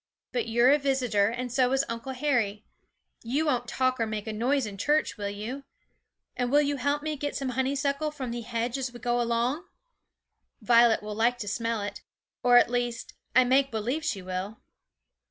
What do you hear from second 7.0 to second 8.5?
me to get some honeysuckle from the